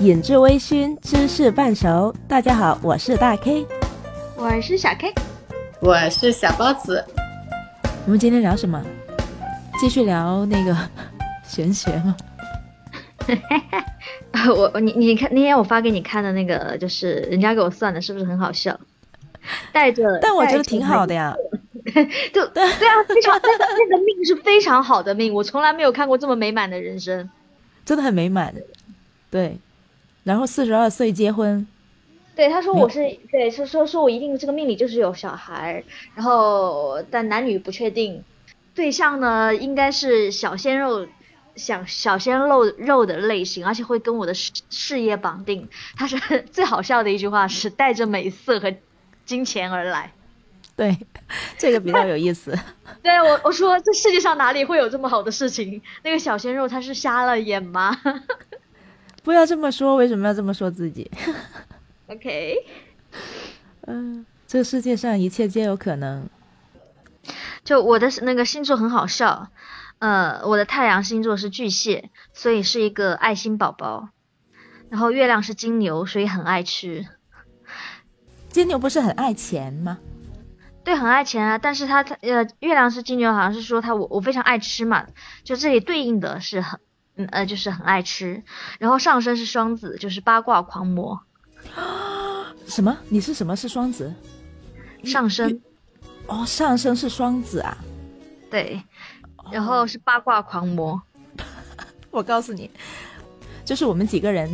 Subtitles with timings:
[0.00, 2.14] 饮至微醺，知识半熟。
[2.28, 3.66] 大家好，我是大 K，
[4.36, 5.12] 我是小 K，
[5.80, 7.04] 我是小包子。
[8.04, 8.80] 我们今天聊什么？
[9.80, 10.76] 继续聊那个
[11.44, 12.16] 玄学吗？
[14.72, 18.78] 我你你看那天我发给你看的那个，就是人家给我算的，是不是很好笑？
[19.72, 21.34] 带着， 但我觉得挺好的呀。
[22.32, 22.70] 就对啊，
[23.08, 27.28] 非常那个那个命是非常好的命，我从来没有看过这么美满的人生，
[27.84, 28.54] 真的很美满。
[29.30, 29.58] 对，
[30.28, 31.66] 然后四十二岁结婚。
[32.36, 35.82] 对，他说我是对，说说说我一定这个命里就是有小孩，
[36.14, 38.22] 然后但男女不确定，
[38.74, 41.08] 对象呢应该是小鲜肉，
[41.56, 45.66] 想小鲜肉肉的类型，而且会跟我的事事业绑定。
[45.96, 48.72] 他是最好笑的一句话是带着美色和
[49.24, 50.12] 金钱而来。
[50.76, 50.96] 对，
[51.58, 52.56] 这个比较有意思。
[53.02, 55.82] 对我我说这世界上哪里会有这么好的事情？
[56.04, 57.98] 那个小鲜肉他是瞎了眼吗？
[59.22, 61.10] 不要这么说，为什么要这么说自己？
[62.08, 62.56] OK，
[63.86, 66.28] 嗯，这个世界上一切皆有可能。
[67.64, 69.50] 就我的那个星座很好笑，
[69.98, 74.08] 呃，我的太阳星座是巨蟹，所以是一个爱心宝宝。
[74.88, 77.06] 然后月亮是金牛，所以很爱吃。
[78.48, 79.98] 金牛不是很爱钱吗？
[80.82, 85.06] 对，很爱钱啊，但是他他呃，月亮是金牛，好像是说他我我非常爱吃嘛，
[85.44, 86.80] 就这里对应的是很
[87.18, 88.42] 嗯呃，就是很爱吃，
[88.78, 91.20] 然后上身是双子，就是八卦狂魔。
[92.66, 92.96] 什么？
[93.10, 94.14] 你是什么是双子？
[95.04, 95.60] 上身？
[96.26, 97.76] 哦，上身是双子啊？
[98.50, 98.82] 对，
[99.52, 101.00] 然后是八卦狂魔。
[102.10, 102.70] 我告诉你，
[103.64, 104.50] 就是我们几个人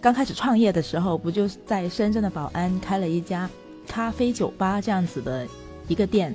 [0.00, 3.48] 刚开始创业的时候，不就在深圳的宝安开了一家
[3.88, 5.48] 咖啡酒吧这样子的。
[5.88, 6.32] 一个店，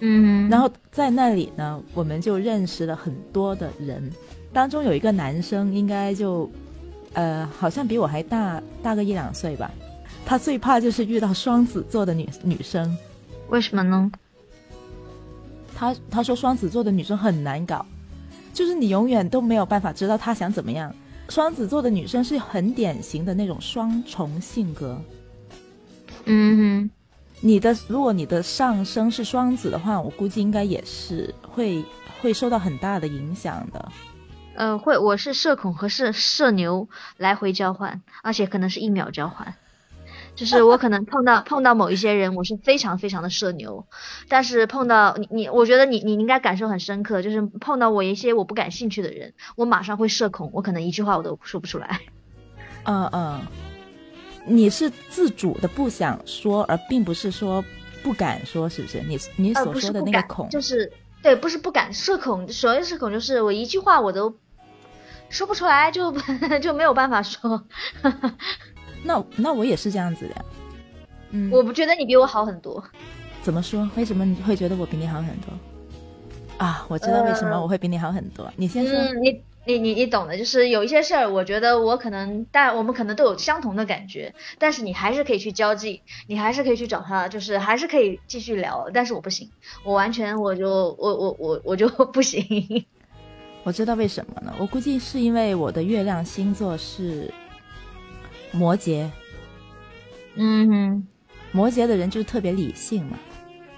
[0.00, 4.10] 嗯，然后在那里呢，我们就认识了很多的人，
[4.52, 6.48] 当中有一个男生，应该就，
[7.14, 9.70] 呃，好像比我还大大个一两岁吧。
[10.24, 12.96] 他最怕就是遇到双子座的女女生，
[13.48, 14.10] 为什么呢？
[15.74, 17.84] 他他说双子座的女生很难搞，
[18.52, 20.94] 就是你永远都没有办法知道他想怎么样。
[21.28, 25.00] 双子座的女生是很典型的那种双重性格，
[26.24, 26.90] 嗯哼。
[27.40, 31.84] 你的如果你的上升是双子的话，我估计应该也是会
[32.20, 33.88] 会受到很大的影响的。
[34.56, 39.54] 呃，会，我是社恐和社社牛来回交换，而且可能是一秒交换。
[40.34, 43.86] 就是我可能碰到碰到某一些人，我是非常非常的社牛，
[44.28, 52.00] 但是碰到你你，我觉得你你应该感受很深刻，就是碰到我一些我不感兴趣的人，我马上会社恐，我可能一句话我都说不出来。
[52.84, 53.40] 嗯嗯。
[54.48, 57.62] 你是自主的不想说，而并不是说
[58.02, 59.00] 不敢说，是不是？
[59.02, 60.90] 你你所说的那个恐，就是
[61.22, 64.34] 对，不是不敢社恐，所谓社恐就是我一句话我都
[65.28, 66.12] 说不出来，就
[66.62, 67.62] 就没有办法说。
[69.04, 70.44] 那那我也是这样子的，
[71.30, 72.82] 嗯，我不觉得你比我好很多。
[73.42, 73.88] 怎么说？
[73.96, 75.52] 为什么你会觉得我比你好很多？
[76.56, 78.50] 啊，我知道为什么我会比你好很多。
[78.56, 79.14] 你先说。
[79.20, 79.40] 你。
[79.68, 89.50] 你你你懂的，就是有一些事儿，我觉得我可能，但我们可能都有相同的感觉，但是你还是可以去交际，你还是可以去找他，就是还是可以继续聊，但是我不行，
[89.84, 92.42] 我完全我就我我我我就 不行。
[93.62, 94.54] 我知道为什么呢？
[94.58, 97.30] 我估计是因为我的月亮星座是
[98.52, 99.06] 摩羯，
[100.36, 101.06] 嗯哼，
[101.52, 103.18] 摩羯的人就是特别理性嘛，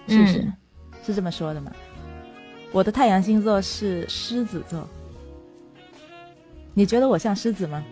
[0.07, 0.53] 是不是？
[1.05, 1.73] 是这么说的吗？
[2.71, 4.89] 我的太阳星座是狮子座。
[6.75, 7.85] 你觉得我像狮子吗？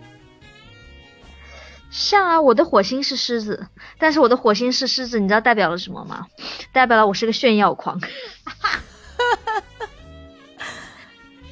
[1.91, 3.67] 像啊，我的火星是狮子，
[3.97, 6.27] 但是我的火星是狮子，你知道代表了什么吗？
[6.71, 7.99] 代表了我是个炫耀狂。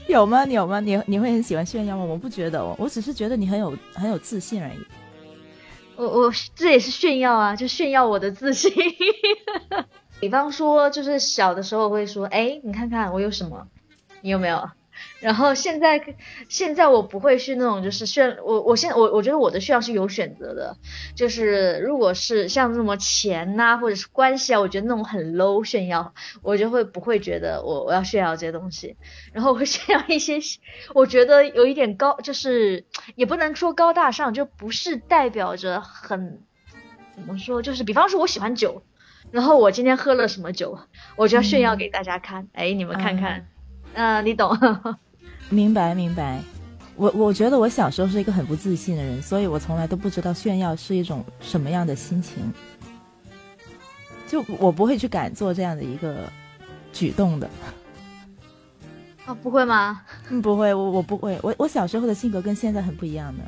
[0.07, 0.45] 有吗？
[0.45, 0.79] 你有吗？
[0.79, 2.03] 你你会很喜欢炫耀吗？
[2.05, 4.77] 我不觉得哦，我只是觉得你很有很有自信而已。
[5.95, 8.71] 我我这也是炫耀啊，就炫耀我的自信。
[10.21, 13.67] 比方说，就是小的时候会说，哎，你看看我有什么，
[14.21, 14.69] 你有没有？
[15.19, 16.15] 然后现在，
[16.49, 20.77] 现在我不会是那种就是炫我，我现我我觉得我的炫耀是有选择的，
[21.15, 28.95] 就是如果是像什么钱呐或者是关系啊，我觉得那种很 low 炫耀，我就会不会觉得我我要炫耀这些东西，
[29.33, 30.39] 然后我会 炫耀一些
[30.93, 32.85] 我觉得有一点高，就是
[33.15, 36.41] 也不能说高大上，就不是代表着很
[37.15, 38.83] 怎么说，就是比方说我喜欢酒，
[39.31, 40.79] 然后我今天喝了什么酒，
[41.15, 43.39] 我就要炫耀给大家看，哎，你们看看。
[43.39, 43.47] 嗯，
[44.21, 44.55] 你懂，
[45.49, 46.39] 明白明白。
[46.95, 52.51] 我我觉得我小时候是一个很不自信的人，所以我从来都不知道炫耀是一种什么样的心情。
[54.27, 56.31] 就我不会去敢做这样的一个
[56.91, 57.49] 举动的。
[59.25, 60.01] 啊， 不会吗？
[60.29, 61.39] 嗯，不会，我我不会。
[61.43, 63.43] 我我小时候的性格跟现在很不一样的。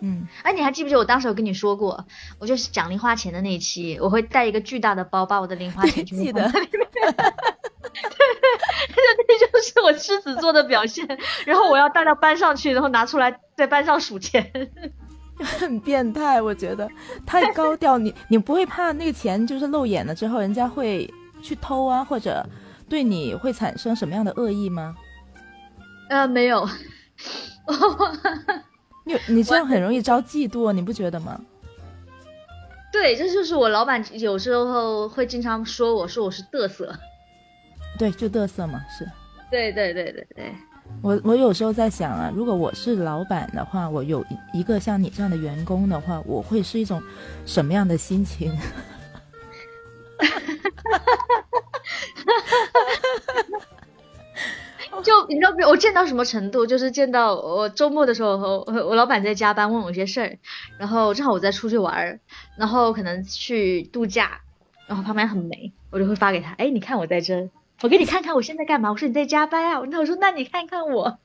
[0.00, 2.04] 嗯，哎，你还记不记得我当时有跟你说过，
[2.38, 6.50] 我就是讲零花钱的那一期，我会带一个巨大的包，把我的零花钱全部 记得。
[9.38, 11.06] 这就是我狮子座的表现。
[11.44, 14.50] 然后我要带到班上去，然后拿出来在班上数钱。
[15.38, 16.88] 很变态，我觉得
[17.26, 17.96] 太高调。
[17.98, 21.12] 你你不会怕那个钱就是露眼了之后，人家会
[21.42, 22.46] 去偷啊，或者
[22.88, 24.94] 对你会产生什么样的恶意吗？
[26.08, 26.68] 呃，没有。
[29.04, 31.40] 你你这样很容易招嫉妒，你不觉得吗？
[32.92, 36.94] 对，这就是我老板有时候会经常说我说我是嘚瑟。
[37.98, 39.08] 对，就嘚瑟嘛，是。
[39.50, 40.54] 对对对对对。
[41.00, 47.02] 我我有时候在想啊，如果我是老板的话，我有一一个像你这样的员工的话，我会是一种
[47.46, 48.52] 什么样的心情？
[55.02, 56.66] 就你知道，我见到什么程度？
[56.66, 60.38] 就是见到我周末的时候，我我老板在加班，问我一些事儿，
[60.78, 62.18] 然后正好我在出去玩儿，
[62.56, 64.40] 然后可能去度假，
[64.86, 67.50] 然后旁边很美，我就会发给他，哎，你看我在这，
[67.84, 68.90] 我给你看看我现在干嘛？
[68.90, 71.18] 我说你在加班啊，那我说那你看看我，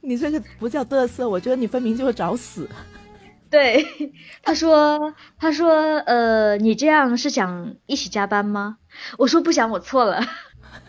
[0.00, 2.68] 你这个不叫嘚瑟，我觉得你分明就是找死。
[3.48, 3.86] 对，
[4.42, 8.78] 他说他说呃，你这样是想一起加班吗？
[9.18, 10.20] 我说不想，我错了。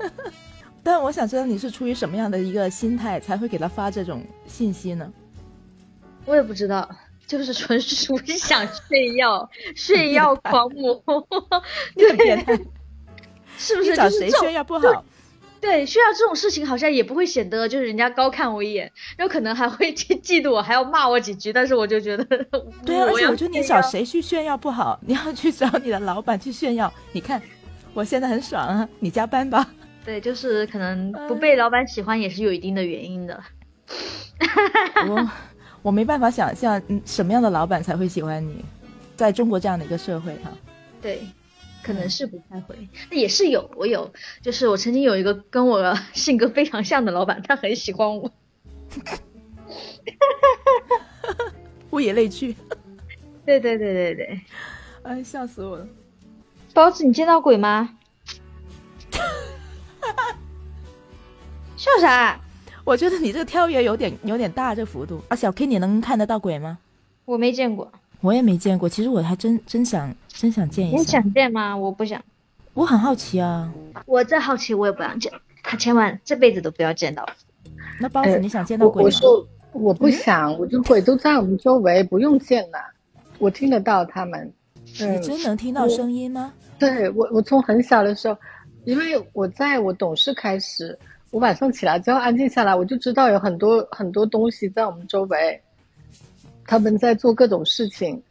[0.81, 5.13] 但我想知道你是出于什么样的一个心态才会给他发这种信息呢？
[6.25, 6.89] 我也不知道，
[7.27, 10.99] 就是纯属想炫耀，炫耀狂魔
[11.95, 12.67] 对，
[13.57, 13.95] 是不是？
[13.95, 15.03] 找谁炫耀不好？
[15.59, 21.51] 对，炫耀这种事情好像也不会显得就是人家高看我一眼，有可能还会去嫉妒我，还要骂我几句。
[21.51, 22.23] 但是我就觉得，
[22.85, 26.93] 对啊，而且我觉得你找谁去炫耀不好，你要去找你的老板去炫耀。
[27.11, 27.41] 你看，
[27.93, 29.67] 我现在很爽啊，你加班吧。
[30.05, 33.43] 对，就是可能不被老板喜欢也是有一定的原因的。
[35.09, 35.29] 我
[35.81, 38.63] 我没办法想象什么样的老板才会喜欢你，
[39.15, 40.51] 在中国这样的一个社会哈。
[41.01, 41.21] 对，
[41.87, 42.75] 可能是不太会，
[43.09, 44.11] 那也是有，我有，
[44.41, 48.29] 就是我曾经有一个跟我 性格非常像的老板，他很喜欢我。
[51.91, 52.57] 物以类聚。
[53.45, 54.41] 对对对对对。
[55.03, 55.87] 哎，笑死我了。
[56.73, 57.97] 包子，你见到鬼吗？
[61.77, 62.37] 笑啥？
[62.83, 65.23] 我觉得你这个跳跃有点有点大，这幅度。
[65.29, 66.79] 啊，小 K，你能看得到鬼吗？
[67.23, 67.89] 我没见过，
[68.21, 68.87] 我也没见过。
[68.89, 70.97] 其实我还真真想真想见一下。
[70.97, 71.75] 你想见吗？
[71.75, 72.21] 我不想。
[72.73, 73.71] 我很好奇啊。
[74.05, 75.31] 我再好奇，我也不想见。
[75.63, 77.27] 他千万这辈子都不要见到。
[77.99, 79.05] 那包子，你想见到鬼吗？
[79.05, 82.77] 我说我不想，我就鬼都在我们周围，不用见了。
[83.39, 84.51] 我听得到他们。
[84.99, 86.53] 你真能听到声音吗？
[86.79, 88.37] 对我，我从很小的时候，
[88.85, 90.97] 因为我在我懂事开始，
[91.29, 95.61] 我晚上起来之后安静下来，我就知道有很多很多东西在我们周围，
[96.67, 98.21] 他们在做各种事情，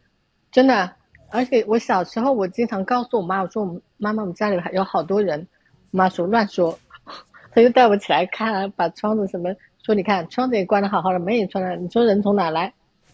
[0.52, 0.92] 真的。
[1.30, 5.44] 而且我小时候，我经常告诉我妈，我说我们妈妈，我们家里还有好多人。
[5.90, 6.78] 我妈说乱说，
[7.52, 9.52] 她就带我起来看，把窗子什么
[9.82, 11.74] 说，你看窗子也关的好好的，门也关了。
[11.76, 12.72] 你说人从哪来？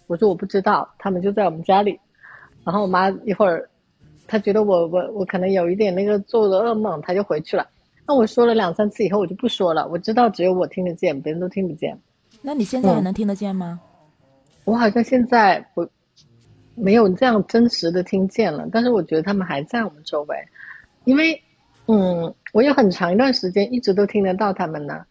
[0.09, 1.99] 我说我不知道，他们就在我们家里。
[2.65, 3.71] 然后我妈一会儿，
[4.27, 7.67] 她觉得我我我可能有一点那个做了噩梦，她就回去了。
[8.07, 9.89] 那我说了两三次以后，我就不说了。
[9.89, 11.99] 我知道只有我听得见，别人都听不见。
[12.43, 13.81] 那你现在还能听得见吗？
[14.65, 15.89] 我好像现在不
[16.75, 20.37] 没有这样真实的听见了，但是我觉得他们还在我们周围，
[21.05, 21.41] 因为
[21.87, 25.05] 嗯，我有很长一段时间一直都听得到他们呢。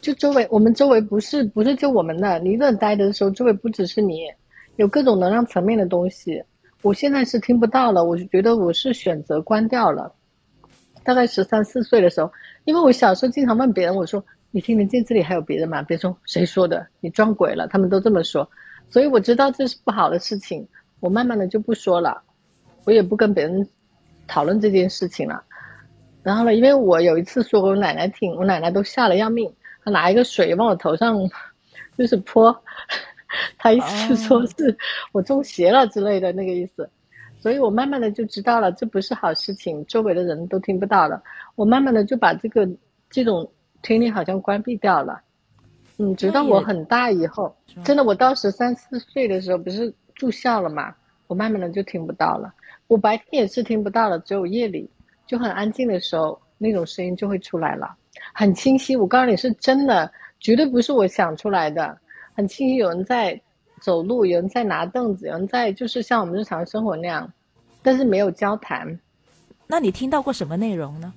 [0.00, 4.22] 就周围，我们周围不是不是就我们的，你一个人待着的时候，周围不只是你，
[4.76, 6.42] 有各种能量层面的东西。
[6.80, 10.14] 我现在是听不到了，我就觉得我是选择关掉了。
[11.02, 12.30] 大概十三四岁的时候，
[12.64, 15.82] 因为我小时候经常问别人，我说你听得见这里还有别人吗？
[15.82, 16.86] 别人说谁说的？
[17.00, 17.66] 你撞鬼了？
[17.66, 18.48] 他们都这么说，
[18.90, 20.66] 所以我知道这是不好的事情。
[21.00, 22.22] 我慢慢的就不说了，
[22.84, 23.68] 我也不跟别人
[24.26, 25.42] 讨论这件事情了。
[26.22, 29.52] 然后呢，因为我有一次说我奶奶听，我奶奶都吓得要命，
[29.84, 31.18] 她拿一个水往我头上
[31.98, 32.62] 就是泼。
[33.58, 34.78] 他意思说是
[35.10, 36.88] 我中邪了之类的那个意思，
[37.40, 41.20] 所以我慢慢的就知道了这不是好事情，周围的人都听不到了。
[41.56, 42.68] 我慢慢的就把这个
[43.10, 43.50] 这种
[43.82, 45.20] 听力好像关闭掉了。
[45.98, 50.94] 嗯，直到我很大以后，真的我到十三四岁的时候不是住校了嘛，
[51.28, 52.52] 我慢慢的就听不到了。
[52.88, 54.90] 我白天也是听不到了，只有夜里
[55.26, 57.94] 就很安静的时候，那种声音就会出来了，
[58.32, 58.96] 很清晰。
[58.96, 60.10] 我告诉你是真的，
[60.40, 61.96] 绝对不是我想出来的。
[62.34, 63.40] 很清晰，有人在
[63.80, 67.32] 走路，有人在拿凳子，有人在就是像我们日常生活那样，
[67.82, 68.98] 但是没有交谈。
[69.66, 71.12] 那你听到过什么内容呢？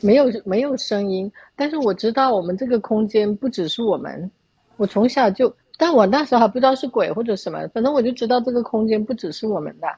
[0.00, 1.30] 没有，没有声音。
[1.56, 4.30] 但是我知道我们这个空间不只是我们。
[4.76, 9.88] 我从小就但我那时候还不知道是鬼或者什么，反正我就知道这个空间不只是我们的，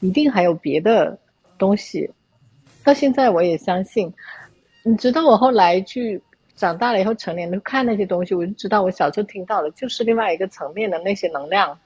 [0.00, 1.18] 一定还有别的
[1.58, 2.10] 东西。
[2.82, 4.12] 到现在我也相信，
[4.82, 6.22] 你知道我后来去
[6.56, 11.78] 长大了以后成年了看那些东西，我就知道我小时候听到的就是另外一个层面的那些能量。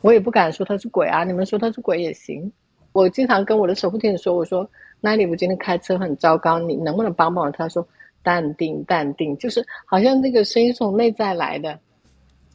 [0.00, 2.52] 我也不敢说他是鬼啊，你们说他是鬼也行。
[2.96, 4.66] 我经常跟我的守护天使说，我说
[5.02, 7.50] 那里我今天开车很糟糕，你能不能帮帮我？
[7.50, 7.86] 他说
[8.22, 11.78] 淡定淡定，就是好像那个声音从内在来的。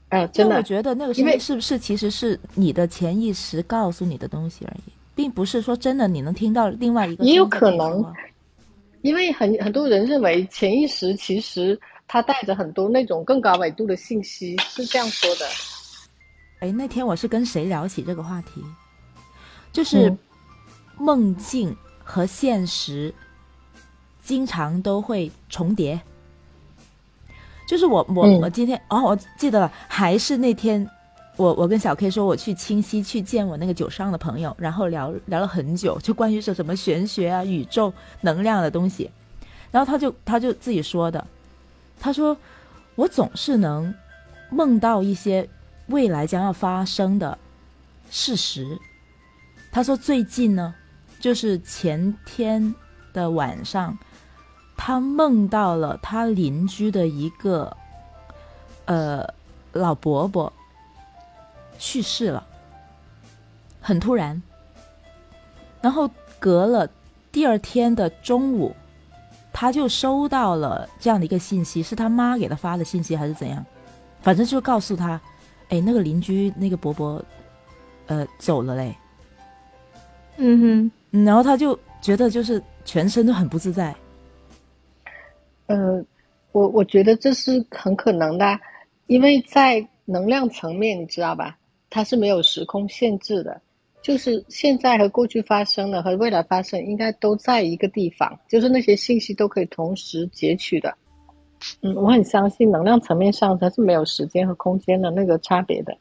[0.10, 4.92] 哎，真的，我觉得那个声音是不是其实是你的潜意识告诉你的东西而已。
[5.14, 8.04] 并不是说真的，你能听到另外一个也有可能，
[9.04, 15.46] 因为很很多人认为潜意识其实它带着很多那种更高维度的信息，是这样说的。
[16.62, 18.64] 哎，那天我是跟谁聊起这个话题，
[19.72, 20.12] 就是
[21.02, 23.14] 梦境和现实
[24.24, 26.00] 经常都会重叠。
[27.68, 30.88] 就是我我我今天哦，我记得了，还是那天。
[31.38, 39.10] 我我跟小 K 说，我去清溪去见我那个酒商的朋友，然后聊聊了很久，就关于是什么玄学啊、宇宙能量的东西。
[39.72, 41.26] 然后他就他就自己说的，
[42.00, 42.38] 他说
[42.96, 43.96] 我总是能
[44.52, 45.50] 梦到一些
[45.88, 47.36] 未来将要发生的
[48.12, 48.78] 事实。
[49.72, 50.76] 他说最近呢，
[51.22, 52.76] 就是前天
[53.14, 53.98] 的晚上，
[54.76, 57.78] 他梦到了他邻居的一个
[58.86, 59.26] 呃
[59.72, 60.52] 老伯伯。
[61.84, 62.46] 去世了，
[63.82, 64.40] 很突然。
[65.82, 66.88] 然后隔了
[67.32, 68.76] 第二天的中午，
[69.52, 73.66] 他就收到了这样的一个信息，是他妈给他发的信息还是怎样？
[74.22, 75.20] 反正就告诉他，
[75.70, 77.20] 哎，那个邻居那个伯伯，
[78.06, 78.96] 呃，走了嘞。
[80.44, 83.96] 嗯哼，然后他就觉得就是全身都很不自在。
[85.68, 86.04] 呃，
[86.52, 88.60] 我我觉得这是很可能的，
[89.06, 91.56] 因为在能量层面，你知道吧？
[91.92, 93.62] 它是没有时空限制的，
[94.02, 100.92] 就是现在和过去发生的和未来发生应该都在一个地方，就是那些信息都可以同时截取的。
[101.84, 105.96] 嗯，我很相信能量层面上它是没有时间和空间的那个差别的，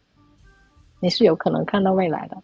[0.98, 2.38] 你是有可能看到未来的。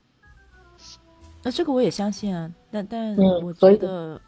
[1.46, 4.20] 那这个我也相信啊，但但我觉得，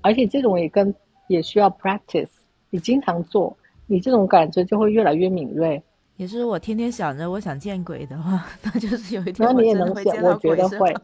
[0.00, 0.94] 而且这种也跟
[1.26, 2.30] 也需要 practice，
[2.70, 3.54] 你经常做，
[3.86, 5.82] 你这种感觉就会越来越敏锐。
[6.16, 10.50] 也是我天天想着，我想见鬼的话， 那就是有一天我真的会见到鬼。
[10.50, 10.94] 我觉得会，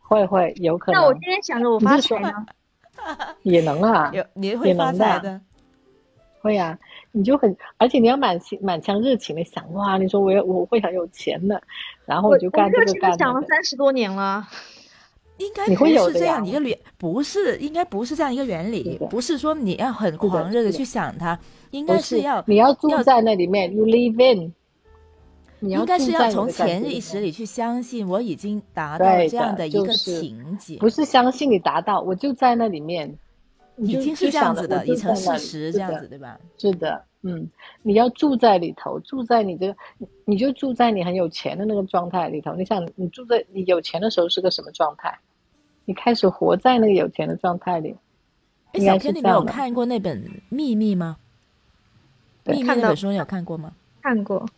[0.00, 0.98] 会会有可能。
[0.98, 2.32] 那我天天想着我发财呢？
[3.42, 5.38] 也能啊，有你会发财的。
[6.40, 6.78] 会啊，
[7.16, 11.62] 你就很，而且你要满心满腔热情的想哇，你说我要我会很有钱的，
[12.04, 13.16] 然后我就干这个干。
[13.16, 14.46] 想了三十多年了。
[15.38, 21.36] 应该不是这样一个原，不是应该不是这样一个原理，不是说你要很狂热的去想它，
[21.72, 24.52] 应该是要你要住在那里面，you live in。
[25.60, 33.18] 应该是要从潜意识里去相信，我已经达到这样的一个情节，不是相信你达到，我就在那里面，
[33.76, 36.38] 已经是这样子的，已成事实，这样子对吧？
[36.58, 37.48] 是的，嗯，
[37.82, 39.76] 你要住在里头，住在你这个，
[40.24, 42.54] 你就住在你很有钱的那个状态里头。
[42.54, 45.18] 你想，你住在你有钱的时候是个什么状态？
[45.84, 47.96] 你开始活在那个有钱的状态里。
[48.72, 51.16] 哎，小天，你没有看过那本《秘密》吗？
[52.52, 53.72] 《秘密》那本书你有看过吗？
[54.02, 54.48] 看过。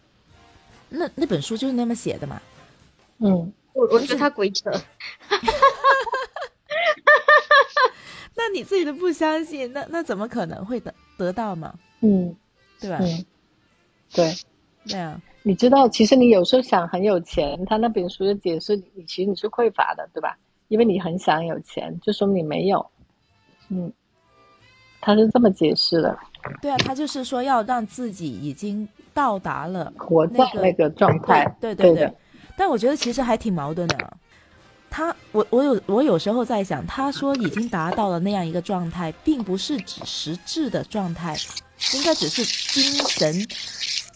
[0.88, 2.40] 那那本书就是那么写的嘛？
[3.18, 4.70] 嗯，我我觉得他鬼扯，
[8.36, 11.74] 那你自己都不相信，那那怎么可能会得得到嘛？
[12.00, 12.34] 嗯，
[12.78, 12.98] 对吧？
[13.00, 13.24] 嗯，
[14.12, 14.34] 对，
[14.86, 15.20] 对啊。
[15.42, 20.36] 你知道，其实你有时候想很有钱，他那本书的解释，你其实你是匮乏的，对吧？
[20.68, 22.86] 因为你很想有钱，就说明你没有。
[23.70, 23.92] 嗯，
[25.00, 26.18] 他是这么解释的。
[26.60, 28.88] 对啊，他就是说要让自己已经。
[29.16, 32.12] 到达了活在那个状态，对对对。
[32.54, 34.16] 但我觉得其实还挺矛盾的。
[34.96, 41.36] 他，我我有我有时候在想，他说已经达到了那样一个状态，并不是指实质的状态，
[41.94, 43.46] 应该只是精神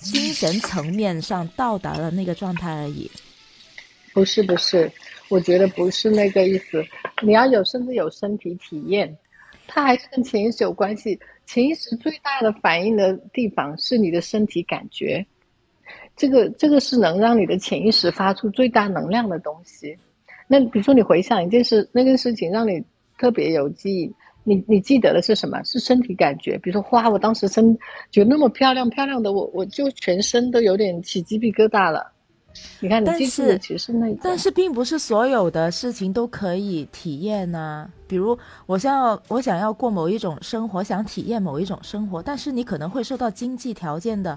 [0.01, 3.11] 精神层面上到达了那个状态而已。
[4.15, 4.91] 不是不是，
[5.29, 6.83] 我觉得不是那个意思。
[7.21, 9.15] 你要有甚至有身体体验，
[9.67, 11.21] 它还是跟潜意识有关系。
[11.45, 15.27] 潜意识最大的反应的地方是你的身体感觉，
[16.17, 19.99] 这个这个是能让你的潜意识发出最大能量的东西。
[20.53, 22.83] 那比如说你回想一件事，那件事情让你
[23.17, 25.63] 特别有记忆，你你记得的是什么？
[25.63, 26.59] 是身体感觉。
[26.59, 27.79] 比如说花，我当时身
[28.11, 32.11] 觉得那么漂亮，漂亮的我我就全身都有点起鸡皮疙瘩了。
[32.81, 37.89] 你看，你记住的其实那，但是并不是所有的事情都可以体验呢。
[38.09, 44.37] 比如，我想要我想要过某一种生活，想体验某一种生活，但是你可能会受到经济条件的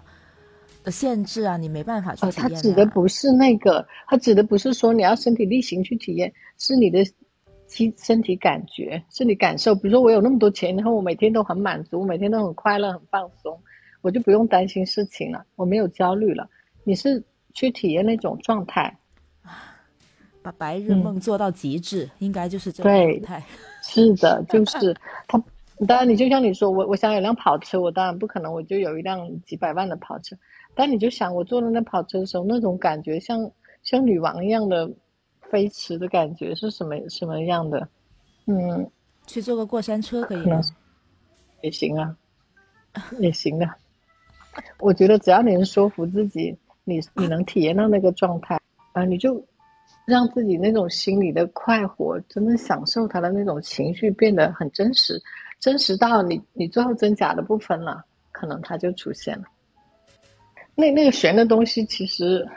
[0.84, 2.62] 的限制啊，你没办法去体验、啊。
[2.62, 7.04] 指的不是那个，他指的不是说你要身体力行去体验，是你的
[7.68, 9.74] 身身体感觉，是你感受。
[9.74, 13.58] 比如说我有那么多钱，然后我每天都很满足，每天都很快乐、很放松，
[14.02, 16.48] 我就不用担心事情了，我没有焦虑了。
[16.84, 17.24] 你是
[17.54, 18.96] 去体验那种状态，
[20.42, 23.44] 把白日梦做到极致，应该就是这个对状态。
[23.82, 24.96] 是的，就是
[25.28, 25.42] 他。
[25.88, 30.36] 当然，你就像你说，我我想有辆跑车，我当然不可能我就有一辆几百万的跑车。
[30.76, 33.52] 但你就想，我坐在那跑车的时候，那种感觉像
[33.84, 34.90] 像女王一样的
[35.50, 37.88] 飞驰的感觉是什么什么样的？
[38.48, 38.90] 嗯，
[39.28, 40.62] 去坐个过山车可以吗？
[41.62, 42.16] 也行啊，
[43.20, 43.70] 也行的。
[44.80, 48.60] 我觉得只要你能说服自己，你你能体验到那个状态
[48.92, 49.44] 啊、你就
[50.06, 55.22] 让自己那种心里的快活，真的享受它的那种情绪变得很真实，
[55.60, 59.46] 真实到你你最后真假的不分了，可能它就出现了。
[60.76, 62.48] 那那个玄的东西，其实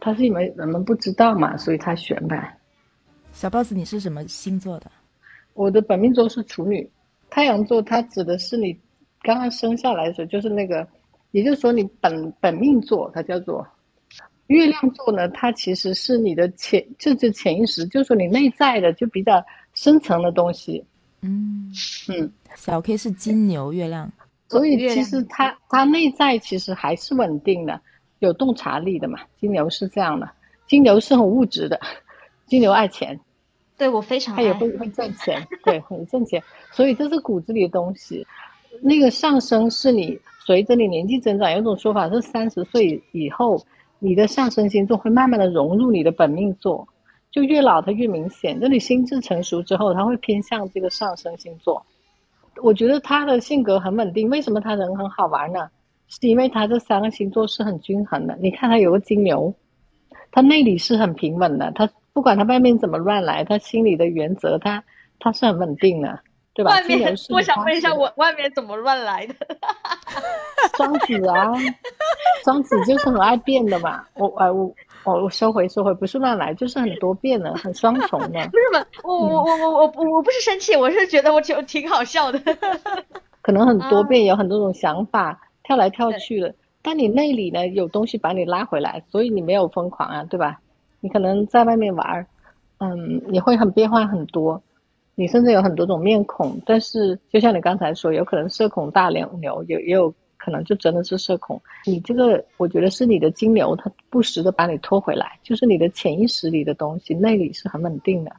[0.00, 2.58] 它是因为人们不知道嘛，所以它玄呗。
[3.32, 4.90] 小 boss，，你是什么星座的？
[5.54, 6.88] 我的本命座是处女，
[7.30, 8.76] 太阳座它指的是你
[9.22, 10.86] 刚刚生下来的时候，就是那个，
[11.30, 13.66] 也就是说你本本命座，它叫做
[14.48, 20.84] 月亮座呢，它其实是你的潜，就是潜意识，就是说你内在的就比较深层的东西，
[21.22, 21.72] 嗯，
[22.08, 24.12] 嗯，小 K 是金牛月亮，
[24.54, 27.80] 所以其实他他内在其实还是稳定的，
[28.20, 29.18] 有洞察力的嘛。
[29.38, 30.30] 金牛是这样的，
[30.68, 31.80] 金牛是很物质的，
[32.46, 33.18] 金牛爱钱，
[33.76, 34.36] 对我非常爱。
[34.36, 38.26] 他也会会赚钱，对，很挣钱，所以这是骨子里的东西。
[38.80, 43.60] 那个上升是你随着你年纪增长，有一种说法是三十岁以后，
[43.98, 46.86] 你的上升星座会慢慢的融入你的本命座，
[47.30, 48.60] 就越老它越明显。
[48.60, 51.84] 就你心智成熟之后，它会偏向这个上升星座。
[52.62, 55.68] 我觉得他的性格很稳定，为什么他人很好玩呢？
[56.08, 58.36] 是因为他这三个星座是很均衡的。
[58.40, 59.52] 你看他有个金牛，
[60.30, 64.84] 他内里是很平稳的，他不管他外面怎么乱来，他心里的原则他
[65.18, 66.20] 他是很稳定的，
[66.52, 66.72] 对吧？
[66.72, 69.34] 外面我想问一下，我外面怎么乱来的？
[70.76, 71.52] 双子啊，
[72.44, 74.04] 双子就是很爱变的嘛。
[74.14, 74.72] 我哎我
[75.04, 78.28] 我我收回收回，不是乱来，就是很多变的，很双重的。
[78.48, 78.86] 不是吧？
[79.02, 82.40] 我我我我我我我不是生气，我是觉得我挺挺好笑的。
[83.42, 86.54] 可能很多啊变，有很多种想法，跳来跳去的。
[86.80, 90.60] 但你内里呢，有东西把你拉回来，所以你没有疯狂啊，对吧？
[91.00, 92.26] 你可能在外面玩儿，
[92.78, 94.62] 嗯，你会很变化很多，
[95.14, 96.58] 你甚至有很多种面孔。
[96.64, 101.60] 但是就像你刚才说，有可能社恐大牛牛，也也有可能就真的是社恐。
[101.86, 108.32] 你这个，我觉得是你的金牛，它不时的把你拖回来，就是你的潜意识里的东西，内里是很稳定的。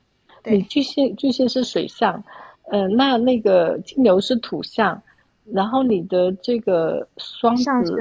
[0.43, 2.23] 你巨蟹巨蟹是水象，
[2.71, 5.01] 呃，那那个金牛是土象，
[5.51, 7.97] 然后你的这个双子，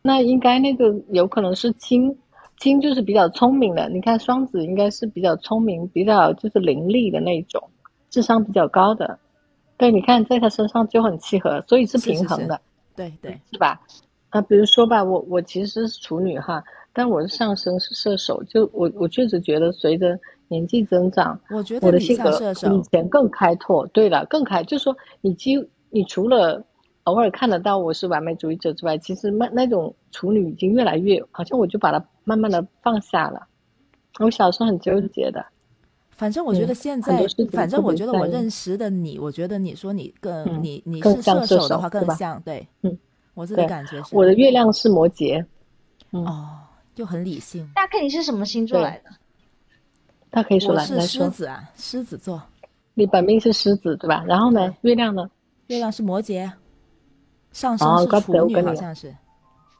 [0.00, 2.16] 那应该那个有可能是金，
[2.58, 3.88] 金就是比较聪明的。
[3.88, 7.68] 你看双子应该是比较聪明，比较就是伶俐的那种，
[8.10, 9.18] 智商比较高的。
[9.76, 12.60] 对，你看在他身上就很契合，所以是是是是平衡的。
[12.96, 13.80] 对对，是吧？
[14.30, 23.86] 啊，比如说吧，我我其实是处女哈，但我的上升是射手，就我我确实觉得随着年纪增长，我觉得我的性格以，前更开拓。
[23.88, 25.54] 对了，更开，就说你几
[25.90, 26.64] 你除了
[27.04, 33.46] 偶尔看得到我是完美主义者之外，其实那那种处女已经越来越，好像我就把它慢慢的放下了。
[34.18, 35.44] 我小时候很纠结的，
[36.16, 42.98] 反正我觉嗯得现在反正我觉得我认识的你，我觉得你说你更嗯你你更是像射射手的话手对吧更像，对，嗯，
[43.34, 45.44] 我自己对感觉是我的月亮是摩羯，
[46.10, 46.50] 哦，
[46.94, 47.68] 就很理性。
[47.74, 49.10] 大概你是什么星座来的？
[50.30, 52.42] 他可以说我是来来说，狮子啊，狮子座，
[52.94, 54.24] 你本命是狮子对吧？
[54.26, 55.28] 然后呢，月亮呢？
[55.66, 56.50] 月亮是摩羯，
[57.52, 59.14] 上哦升是怪不得处女，我跟你好像是，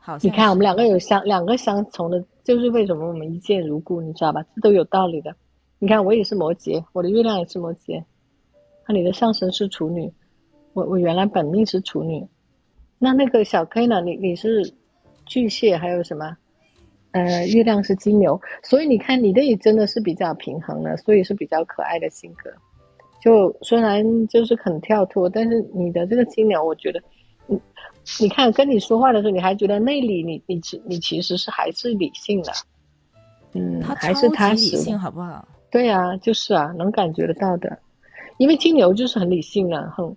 [0.00, 4.42] 好像你看，我们两个有相两个相同的，就是为什么我们一见如故，你知道吧？
[4.54, 5.34] 这都有道理的。
[5.84, 8.02] 你看，我也是摩羯，我的月亮也是摩羯，
[8.88, 10.10] 那你的上升是处女，
[10.72, 12.26] 我我原来本命是处女，
[12.98, 14.00] 那那个小 K 呢？
[14.00, 14.72] 你你是
[15.26, 16.38] 巨蟹，还有什么？
[17.10, 22.50] 呃，月亮是金牛，所以你看你的也真的是比较平衡的，所以是比较可爱的性格。
[23.20, 27.02] 就虽然就是很跳脱，但是你的这个金牛，我觉得，
[27.46, 27.60] 你
[28.22, 32.52] 你看跟你说话的时候，你还觉得内里你你其你其实是还是理性的，
[33.52, 34.98] 嗯，还是超踏实理性，。
[34.98, 35.46] 好不好？
[35.74, 37.80] 对啊，就是啊，能感觉得到的，
[38.38, 40.16] 因为金牛就是很理性的，很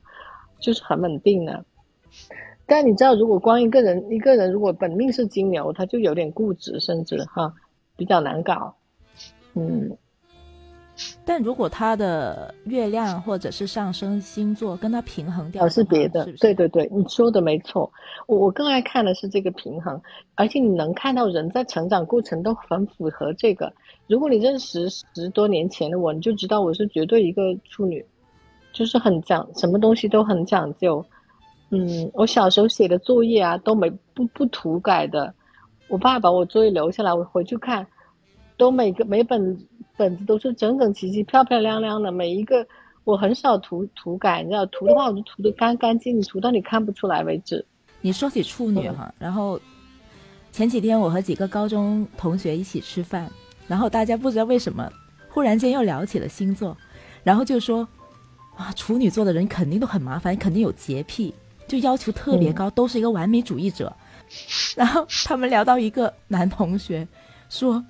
[0.59, 1.65] 就是很稳定的。
[2.67, 7.55] 但你知道，如果光一个人一个人如果本命是金牛，他就有点固执，甚至哈
[7.95, 8.75] 比较难搞。
[9.55, 9.97] 嗯，
[11.23, 17.91] 但如果他的月亮或者是上升星座跟他平衡掉而，是别的，是是对对对，你说的没错。
[18.25, 20.01] 我我更爱看的是这个平衡，
[20.35, 23.71] 而且你能看到人在成长过程都很符合这个。
[24.07, 28.03] 如果你认识十多年前的我，你就知道我是绝对一个处女，
[28.73, 31.05] 就是很讲什么东西都很讲究。
[31.69, 35.33] 嗯， 我小时候写的作业啊，都没不不涂改的。
[35.89, 37.85] 我爸把我作业留下来，我回去看，
[38.57, 39.57] 都每个每本
[39.97, 42.65] 本子都是整整齐齐、漂漂亮亮的，每一个
[43.03, 47.65] 我很少涂涂改，你知道，涂的话我就涂的干干净，涂到你看不出来为止。
[47.99, 49.59] 你说起处女哈，然后
[50.51, 53.29] 前几天我和几个高中同学一起吃饭，
[53.67, 54.89] 然后大家不知道为什么
[55.29, 56.77] 忽然间又聊起了星座，
[57.23, 57.87] 然后就说
[58.55, 61.33] 啊，处女座的人肯定都很麻烦，肯定有洁癖，
[61.67, 63.91] 就要求特别高，都是一个完美主义者。
[64.75, 67.07] 然后他们聊到一个男同学
[67.49, 67.83] 说，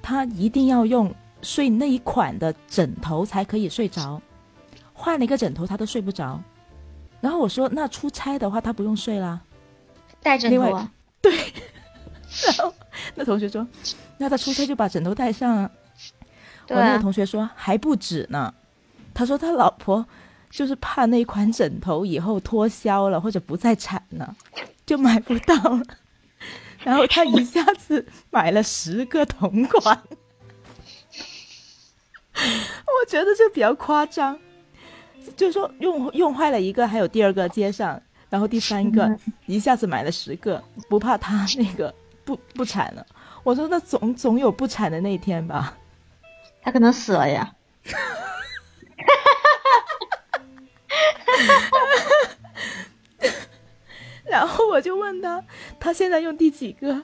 [0.00, 4.20] 他一定要用睡那一款的枕头才可以睡着，
[4.92, 6.40] 换了一个枕头他都睡不着。
[7.20, 9.40] 然后我说，那出差的话他不用睡啦。
[10.22, 10.90] 带枕头啊，
[11.22, 12.74] 然后
[13.14, 13.66] 那同学说，
[14.18, 15.70] 那他出差就把枕头带上啊。
[16.68, 18.54] 我那个同学说还不止呢，
[19.12, 20.06] 他说他老婆
[20.48, 24.34] 就是怕那款枕头以后脱销了或者不再产了，
[24.86, 25.82] 就买不到了。
[26.84, 30.02] 然后他一下子买了十个同款，
[32.86, 34.38] 我觉得这比较夸张，
[35.36, 38.00] 就是说用用坏了一个，还有第二个接上，
[38.30, 43.06] 然后第三个一下子买了十个，不怕他那个不不产了。
[43.42, 45.76] 我说那总总有不产的那一天吧。
[46.62, 47.54] 他可能死了呀。
[54.24, 55.44] 然后我就问他，
[55.78, 57.02] 他现在用第几个？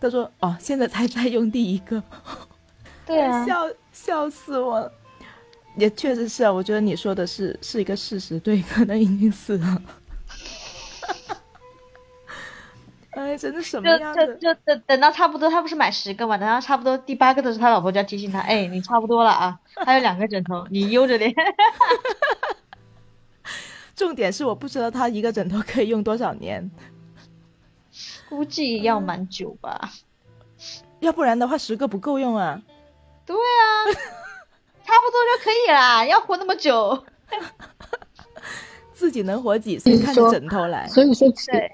[0.00, 2.02] 他说哦，现在才在用第一个。
[3.12, 4.92] 对啊，笑笑死我了。
[5.76, 9.82] 也确实是啊，我觉得你说的是是一个事实，对，可能已经死了。
[13.12, 14.26] 哎，真的什么就样的？
[14.36, 16.38] 就就等等到差不多，他不是买十个嘛？
[16.38, 21.34] 等到差不多第八个的时候，他老婆就要提醒他，哎，你差不多了啊，还有两个枕头，你悠着点。
[23.94, 26.70] 重点是我不知道他一个枕头可以用多少年，
[28.28, 29.90] 估计要蛮久吧。
[31.00, 32.62] 要不然的话十个不够用啊。
[33.26, 33.86] 对啊，
[34.84, 37.02] 差不多就可以啦，要活那么久。
[38.92, 40.86] 自己能活几岁，看着枕头来。
[40.86, 41.70] 所以说，其实对，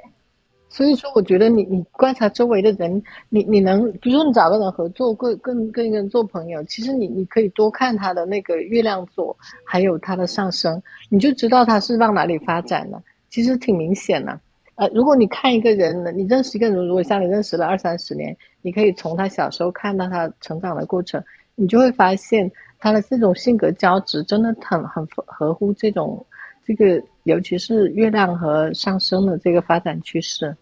[0.71, 14.41] 所以说，我觉得你你观察周围的人，你你能，比如说你找个人合作，跟跟跟一个人做朋友，其实你你可以多看他的那个月亮座，还有他的上升，你就知道他是往哪里发展的，其实挺明显的。
[14.77, 21.23] 呃，如果你看一个人呢，你认识一个人，如果像你认识了二三十年，你可以从他小时候看到他成长的过程，
[21.61, 26.25] 你就会发现他的这种性格交织真的很很合乎这种
[26.65, 30.57] 这个，尤其是月亮和上升的这个发展趋势。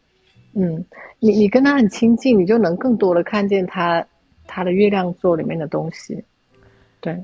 [0.55, 0.83] 嗯，
[1.19, 4.07] 你你跟他很亲近，你就能更多的看见他
[4.47, 6.25] 他的月亮座里面的东西。
[7.01, 7.23] 对，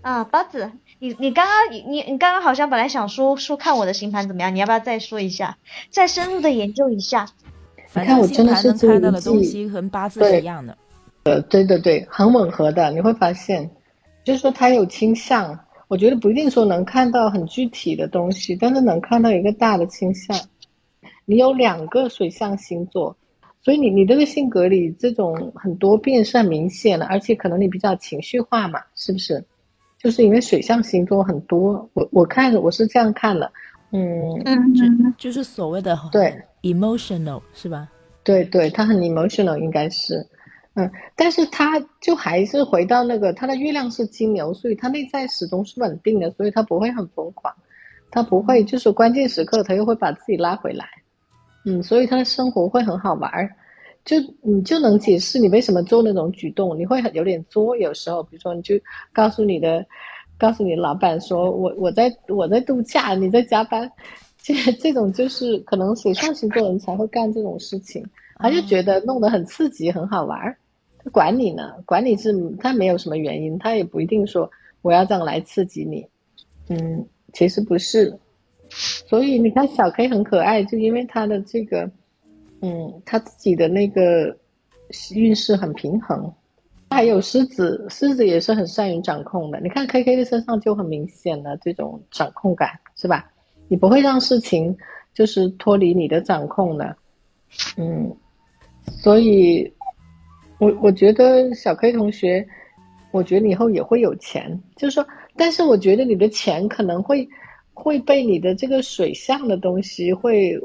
[0.00, 5.56] 啊，包子，你你刚刚你你你刚刚好像本来想说说看我的星盘怎么样，你要不要再说一下，
[5.90, 7.28] 再深入的研究一下？
[7.86, 10.76] 反你看我正星盘能真的是看到的东西和八字是一样的。
[11.26, 13.68] 呃，对对对，很吻合的，你会发现，
[14.22, 15.58] 就是说他有倾向，
[15.88, 20.38] 我觉得不一定说能看到很具体的东西，但是能看到一个大的倾向。
[21.24, 23.16] 你有两个水象星座，
[23.60, 29.44] 所以你你这个性格里这种很多变是很明显的，而且可能你比较情绪化嘛，是不是？
[29.98, 33.50] 就是因为水象星座很多，我我看我是这样看的，
[33.90, 37.88] 嗯，嗯，就是所谓的对 emotional 是吧？
[38.22, 40.24] 对对，他很 emotional 应该是，
[40.78, 47.54] 嗯，但是他就还是回到那个他的月亮是金牛，所以他内在始终是稳定的，所以他不会很疯狂，
[48.10, 50.86] 他不会就是关键时刻他又会把自己拉回来，
[51.64, 53.50] 嗯，所以他的生活会很好玩儿，
[54.04, 58.74] 就你就能解释你为什么做那种举动，你会很有点作，有时候比如说你就
[59.14, 59.86] 告诉你的，
[60.36, 63.90] 告诉你老板说我我在我在度假，你在加班。
[64.42, 70.56] 这这种就是可能水象星座人才会干这种事情，他就觉得弄得很刺激，很好玩儿。
[71.10, 74.50] 管你呢，管你是他没有什么原因，他也不一定说
[74.82, 76.06] 我要这样来刺激你。
[76.68, 78.18] 嗯，其实不是。
[78.68, 81.90] 所以你看小 K 很可爱，就因为他的这个，
[82.60, 84.36] 嗯，他自己的那个
[85.14, 86.32] 运势很平衡。
[86.90, 89.60] 还有狮子，狮子也是很善于掌控的。
[89.60, 93.30] 你看 K K 的身上就很明显的这种掌控感，是吧？
[93.68, 94.76] 你不会让事情
[95.12, 96.96] 就是脱离你的掌控的，
[97.76, 98.16] 嗯，
[98.84, 99.72] 所以，
[100.58, 102.46] 我我觉得小 K 同学，
[103.10, 104.60] 我觉得你以后也会有钱。
[104.74, 107.28] 就是说，但是我觉得你的钱可能会
[107.74, 110.58] 会被你的这个水象的东西会，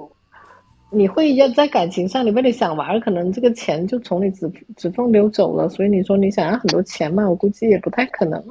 [0.90, 5.68] 你会要在感情上，你为了想玩，可能这个钱就从你指指缝流走了。
[5.68, 8.42] 所以你说你想要很多钱嘛，我估计也不太可能。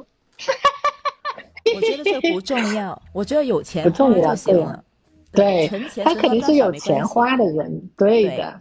[1.75, 4.83] 我觉得这不重要，我觉得有钱 不重要就行了。
[5.31, 8.59] 对存钱他肯定是有钱花的人，对对的。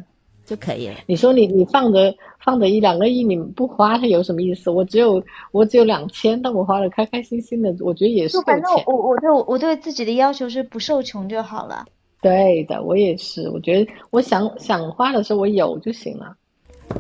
[0.51, 0.97] 就可以了。
[1.07, 2.13] 你说你你放着
[2.45, 4.69] 放着一两个亿，你不花它有什么意思？
[4.69, 8.83] 我只有我只有两千，但我花的开开心心的，我觉得也是反正钱。
[8.89, 11.87] 我我对我对自己的要求是不受穷就好了。
[12.21, 13.49] 对的，我也是。
[13.51, 16.37] 我觉得我想想花的时候，我有就行了。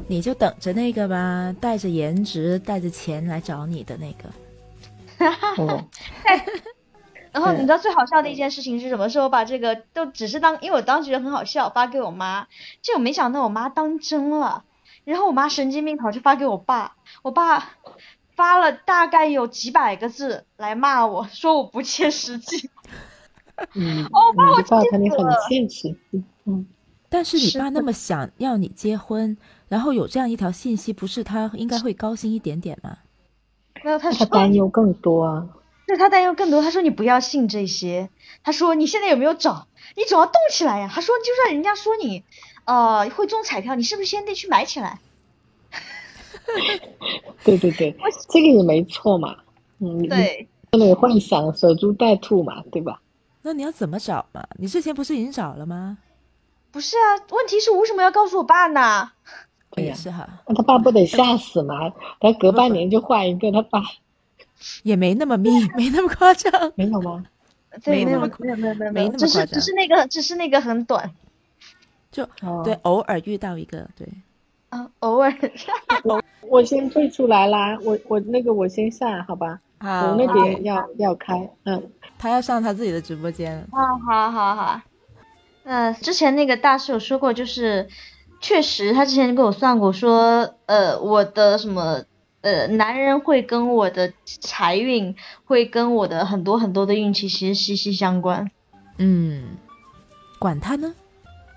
[0.06, 4.30] 你就等着那个吧，带着颜值、带着钱来找你的那个。
[5.58, 5.84] 嗯，
[7.32, 9.08] 然后你知道最好笑的一件事情是什么？
[9.08, 12.46] 是我把这个都只是当，因为我当时觉得很好笑，发给我妈，
[12.82, 14.64] 结果没想到我妈当真了，
[15.04, 17.70] 然后我妈神经病跑去发给我爸，我爸
[18.34, 22.68] 发了大概有几百个字来骂我，说我不切实际。
[23.74, 25.96] 嗯，哦爸我你就告诉他你很气死了现实。
[26.46, 26.66] 嗯，
[27.08, 29.36] 但是你是爸那么想要你结婚，
[29.68, 32.96] 然后有这样一条信息，不是他应该会高兴一点点吗？
[33.84, 35.46] 没有，他他说担忧更多啊。
[35.90, 36.62] 对他担忧更多。
[36.62, 38.08] 他说你不要信这些。
[38.44, 39.66] 他说你现在有没有找？
[39.96, 40.88] 你总要动起来呀。
[40.92, 42.22] 他说就算人家说你，
[42.64, 45.00] 呃，会中彩票，你是不是先得去买起来？
[47.42, 47.96] 对对对，
[48.28, 49.36] 这个也没错嘛。
[49.80, 53.00] 嗯，你对，你有幻想守株待兔嘛，对吧？
[53.42, 54.46] 那你要怎么找嘛？
[54.58, 55.98] 你之前不是已经找了吗？
[56.70, 59.10] 不是啊，问题是为什么要告诉我爸呢？
[59.72, 61.92] 对呀、也是哈，那他爸不得吓死嘛？
[62.20, 63.82] 他隔半年就换一个，他爸
[64.82, 66.72] 也没那么密，没那么夸张。
[66.74, 67.24] 没有吗？
[67.84, 71.10] 对，没有没那么没有没有没有没有，只是那么夸张只是那个只是那个很短
[72.10, 74.08] 就哦对，偶尔遇到一个，对，
[74.70, 75.32] 啊，偶尔。
[76.48, 79.60] 我先退出来啦，我我那个我先下，好吧？
[79.78, 83.66] 好，我那边要要开，嗯，他要上他自己的直播间了。
[83.70, 84.80] 好好好好，
[85.62, 87.88] 呃，之前那个大师有说过，就是
[88.40, 92.02] 确实他之前跟我算过说，呃，我的什么
[92.42, 98.50] 呃，男人会跟我的财运，会跟我的很多很多的运气其实息息相关。
[98.98, 99.42] 嗯，
[100.38, 100.94] 管他呢，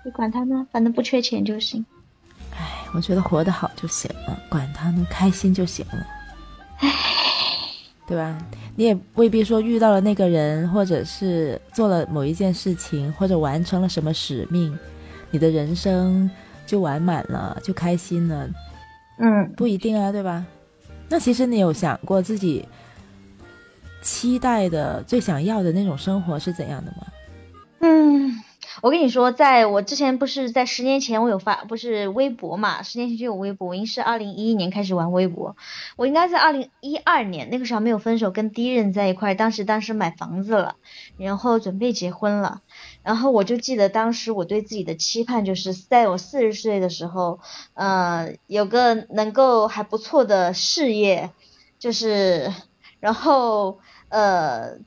[0.04, 1.84] 你管他呢，反正不缺钱就行。
[2.56, 6.06] 哎，我觉得活得好就行了，管他呢，开心就行了。
[8.06, 8.38] 对吧？
[8.76, 14.78] 你也未必说遇到了那个人，或者是做了某一件事情，或者完成了什么使命，
[15.30, 16.30] 你的人生
[16.66, 18.46] 就完满了，就开心了，
[19.16, 20.44] 嗯，不一定啊，对吧？
[21.14, 22.66] 那其实你有想过自己
[24.02, 27.06] 期待的、最想要的那种生活是怎样的吗？
[27.78, 28.36] 嗯，
[28.82, 35.56] 我跟你说，在我之前不是在十年前我有发不是微博嘛，十年前就有微博，我应该是二零一一年开始玩微博，
[35.96, 40.76] 我应该在二零一二年那个时候还没有分手，跟第一任在一块，当时当时买房子了，
[41.16, 42.62] 然后准备结婚了，
[43.02, 47.40] 然后我就记得当时我对自己的期盼就是在我四十岁的时候，
[47.74, 51.30] 呃，有个能够还不错的事业，
[51.78, 52.52] 就是
[53.00, 54.78] 然后呃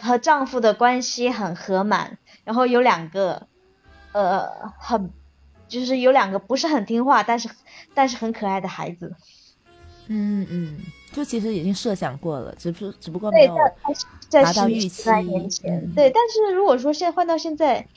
[0.00, 2.18] 和丈夫的关系很和满。
[2.44, 3.46] 然后有两个，
[4.12, 5.10] 呃，很，
[5.66, 7.48] 就是有两个不是很听话，但是
[7.92, 9.14] 但是很可爱的孩子。
[10.08, 10.78] 嗯嗯，
[11.12, 13.56] 就其实已经设想过了，只不只不过没，有
[14.30, 15.02] 达到预期
[15.96, 16.08] 对。
[16.10, 17.88] 但是如果说现在换到现在，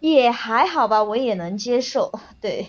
[0.00, 2.12] 也还好吧，我也能接受。
[2.40, 2.66] 对，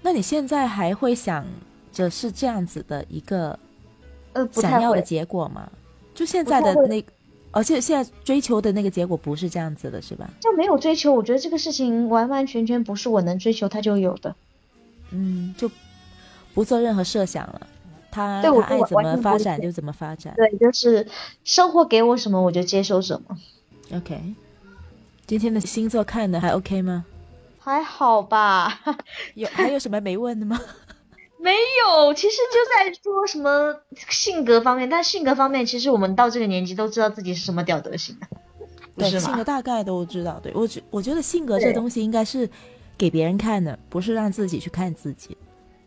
[0.00, 1.44] 那你现在还会想
[1.92, 3.58] 着是这样子的一个
[4.32, 5.02] 呃，不想要的。
[5.02, 5.70] 结果吗？
[6.14, 7.04] 就现在的那，
[7.50, 10.28] 而且现在追求的那个结果不是这样子的，是吧？
[10.40, 14.34] 就没有追求，我觉得这个事情完完全全不是我能追求他就有的。
[15.10, 15.70] 嗯，就
[16.54, 17.66] 不做任何设想了。
[18.10, 20.34] 他对我我他爱怎么发展就怎么发展。
[20.36, 21.06] 对，就是
[21.44, 23.36] 生活给我什么我就接受什么
[23.94, 24.34] ，OK，
[25.26, 27.06] 今天的星座看的还 OK 吗？
[27.58, 28.80] 还好吧。
[29.34, 30.60] 有还有什么没问的吗？
[31.42, 33.74] 没有，其实就在说什么
[34.08, 38.26] 性格方面，但性格方面，其实我们到这个年纪都知道自己是什么屌德行的，
[38.94, 39.18] 不对？
[39.18, 40.38] 性格大概都知道。
[40.40, 42.48] 对我觉我觉得性格这东西应该是
[42.96, 45.36] 给别人看的，不是让自己去看自己。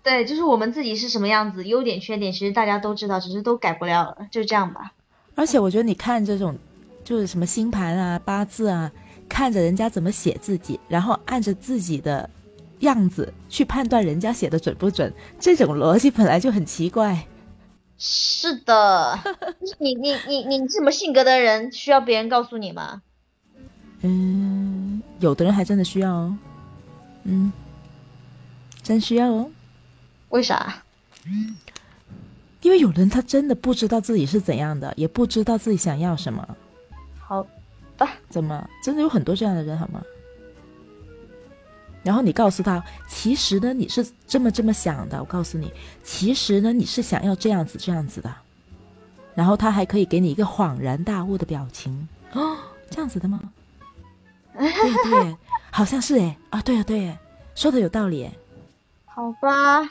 [0.03, 4.91] 对，就是我们自己是什么样子，优点缺点，其实大家都知道，只是都改不了了，就这样吧。
[5.35, 6.57] 而且我觉得你看这种，
[7.05, 8.91] 就是什么星盘啊、八字啊，
[9.29, 12.29] 看着人家怎么写自己，然后按着自己的
[12.85, 17.27] 样子去判断人家写的准不准，这种逻辑本来就很奇怪。
[17.97, 19.19] 是的，
[19.61, 23.01] 就 是你你你你是什么性格的人，需要别人告诉你吗？
[24.01, 26.37] 嗯，有的人还真的需要哦。
[27.23, 27.51] 嗯，
[28.81, 29.49] 真需要哦。
[30.29, 30.83] 为啥？
[32.61, 36.45] 因为有人他真的不知道自己是怎样的，也不知道自己想要什么。
[37.17, 37.45] 好
[37.97, 38.67] 吧，怎么？
[38.83, 40.01] 真的有很多这样的人，好吗？
[42.05, 45.19] 然后你告诉他，其实呢，你是这么这么想的。
[45.19, 48.31] 我告诉你，其实呢，你是想要这样子这样子的。
[49.33, 52.07] 然后他还可以给你一个恍然大悟的表情。
[52.33, 52.55] 哦，
[52.91, 53.39] 这样子的吗？
[54.53, 55.35] 对对，
[55.71, 57.17] 好像是哎啊，对啊对，
[57.55, 58.29] 说的有道理。
[59.05, 59.81] 好吧，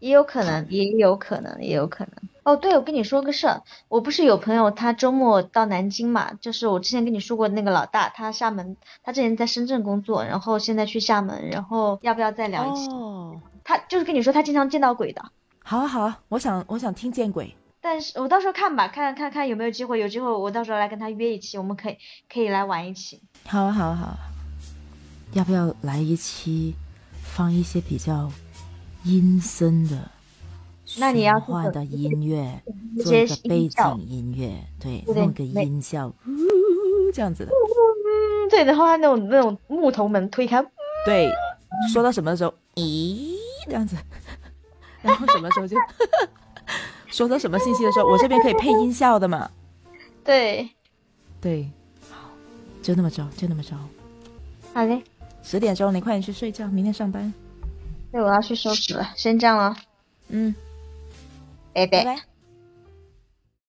[0.00, 2.12] 也有可能，也有可能，也有可能。
[2.46, 12.88] 哦，对，我跟你说个事儿，我不是有朋友他周末到南京嘛，就是我之前跟你说过那个老大，他厦门，他之前在深圳工作，然后现在去厦门，然后要不要再聊一期？
[12.92, 15.20] 哦，他就是跟你说他经常见到鬼的。
[15.64, 17.52] 好啊好啊，我想我想听见鬼。
[17.80, 21.98] 但是我到时候看吧，看看看有没有机会，有机会我到时候来跟他约一期，我们可以
[22.32, 23.20] 可以来玩一期。
[23.44, 24.18] 好啊好啊好啊，
[25.32, 26.76] 要不要来一期，
[27.22, 28.30] 放一些比较
[29.02, 30.08] 阴森的、
[30.98, 32.62] 那你要换的音乐，
[32.98, 37.50] 这做一个背景音乐，对，对弄个音效，呜这样子的。
[37.50, 40.64] 嗯，对，然后他那种那种木头门推开，
[41.04, 41.30] 对，
[41.92, 43.34] 说到什么的时候，咦，
[43.66, 43.96] 这样子，
[45.02, 45.76] 然后什么时候就
[47.08, 49.50] 说到什么信息的时候，我这边可以配音效的嘛？
[50.24, 50.68] 对，
[51.40, 51.68] 对，
[52.10, 52.30] 好，
[52.80, 53.76] 就那么着，就那么着。
[54.72, 55.02] 好嘞，
[55.42, 57.32] 十点钟你快点去睡觉，明天上班。
[58.12, 59.76] 对，我要去收拾了，先这样了，
[60.28, 60.54] 嗯，
[61.76, 62.04] 拜拜拜。
[62.04, 62.35] 拜。